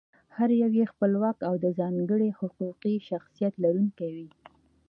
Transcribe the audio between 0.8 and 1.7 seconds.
خپلواک او د